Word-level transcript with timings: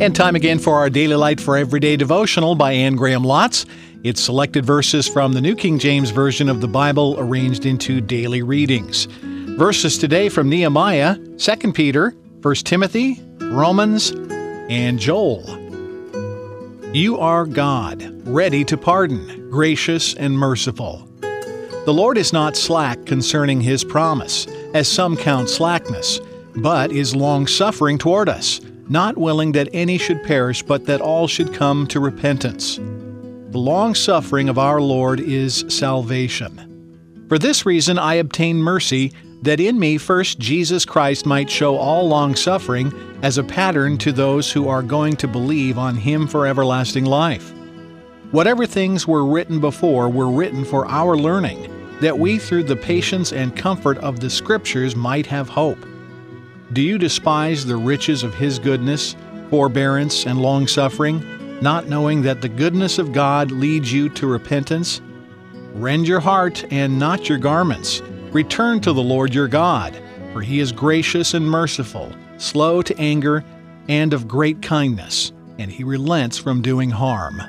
And 0.00 0.16
time 0.16 0.34
again 0.34 0.58
for 0.58 0.78
our 0.78 0.90
Daily 0.90 1.14
Light 1.14 1.40
for 1.40 1.56
Everyday 1.56 1.96
devotional 1.96 2.54
by 2.56 2.72
Anne 2.72 2.96
Graham 2.96 3.22
Lotz. 3.22 3.66
It's 4.02 4.20
selected 4.20 4.64
verses 4.64 5.06
from 5.06 5.32
the 5.32 5.40
New 5.40 5.54
King 5.54 5.78
James 5.78 6.10
Version 6.10 6.48
of 6.48 6.60
the 6.60 6.66
Bible 6.66 7.14
arranged 7.18 7.66
into 7.66 8.00
daily 8.00 8.42
readings. 8.42 9.04
Verses 9.58 9.98
today 9.98 10.28
from 10.28 10.48
Nehemiah, 10.48 11.16
2 11.36 11.72
Peter, 11.72 12.16
1 12.40 12.54
Timothy, 12.56 13.22
Romans, 13.38 14.10
and 14.70 14.98
Joel. 14.98 15.44
You 16.92 17.18
are 17.18 17.46
God, 17.46 18.02
ready 18.26 18.64
to 18.64 18.76
pardon, 18.76 19.50
gracious 19.50 20.14
and 20.14 20.36
merciful. 20.36 21.06
The 21.20 21.94
Lord 21.94 22.18
is 22.18 22.32
not 22.32 22.56
slack 22.56 23.04
concerning 23.04 23.60
his 23.60 23.84
promise, 23.84 24.48
as 24.74 24.88
some 24.88 25.16
count 25.16 25.48
slackness, 25.48 26.18
but 26.56 26.90
is 26.90 27.14
long 27.14 27.46
suffering 27.46 27.98
toward 27.98 28.28
us 28.28 28.60
not 28.88 29.16
willing 29.16 29.52
that 29.52 29.68
any 29.72 29.98
should 29.98 30.22
perish, 30.22 30.62
but 30.62 30.86
that 30.86 31.00
all 31.00 31.26
should 31.26 31.54
come 31.54 31.86
to 31.88 32.00
repentance. 32.00 32.76
The 32.76 33.58
long 33.58 33.94
suffering 33.94 34.48
of 34.48 34.58
our 34.58 34.80
Lord 34.80 35.20
is 35.20 35.64
salvation. 35.68 37.26
For 37.28 37.38
this 37.38 37.64
reason 37.66 37.98
I 37.98 38.14
obtain 38.14 38.56
mercy, 38.56 39.12
that 39.42 39.60
in 39.60 39.78
me 39.78 39.98
first 39.98 40.38
Jesus 40.38 40.84
Christ 40.84 41.26
might 41.26 41.50
show 41.50 41.76
all 41.76 42.06
long 42.08 42.34
suffering 42.34 42.92
as 43.22 43.38
a 43.38 43.44
pattern 43.44 43.98
to 43.98 44.12
those 44.12 44.50
who 44.50 44.68
are 44.68 44.82
going 44.82 45.16
to 45.16 45.28
believe 45.28 45.78
on 45.78 45.96
him 45.96 46.26
for 46.26 46.46
everlasting 46.46 47.04
life. 47.04 47.52
Whatever 48.30 48.66
things 48.66 49.06
were 49.06 49.26
written 49.26 49.60
before 49.60 50.08
were 50.08 50.30
written 50.30 50.64
for 50.64 50.86
our 50.88 51.16
learning, 51.16 51.68
that 52.00 52.18
we 52.18 52.38
through 52.38 52.64
the 52.64 52.76
patience 52.76 53.32
and 53.32 53.54
comfort 53.56 53.98
of 53.98 54.20
the 54.20 54.30
Scriptures 54.30 54.96
might 54.96 55.26
have 55.26 55.48
hope. 55.48 55.78
Do 56.72 56.80
you 56.80 56.96
despise 56.96 57.66
the 57.66 57.76
riches 57.76 58.22
of 58.22 58.32
His 58.32 58.58
goodness, 58.58 59.14
forbearance, 59.50 60.24
and 60.24 60.40
long 60.40 60.66
suffering, 60.66 61.22
not 61.60 61.86
knowing 61.86 62.22
that 62.22 62.40
the 62.40 62.48
goodness 62.48 62.98
of 62.98 63.12
God 63.12 63.50
leads 63.50 63.92
you 63.92 64.08
to 64.10 64.26
repentance? 64.26 65.02
Rend 65.74 66.08
your 66.08 66.20
heart 66.20 66.64
and 66.72 66.98
not 66.98 67.28
your 67.28 67.36
garments. 67.36 68.00
Return 68.30 68.80
to 68.80 68.94
the 68.94 69.02
Lord 69.02 69.34
your 69.34 69.48
God, 69.48 70.00
for 70.32 70.40
He 70.40 70.60
is 70.60 70.72
gracious 70.72 71.34
and 71.34 71.44
merciful, 71.44 72.10
slow 72.38 72.80
to 72.80 72.98
anger, 72.98 73.44
and 73.88 74.14
of 74.14 74.26
great 74.26 74.62
kindness, 74.62 75.32
and 75.58 75.70
He 75.70 75.84
relents 75.84 76.38
from 76.38 76.62
doing 76.62 76.88
harm. 76.88 77.42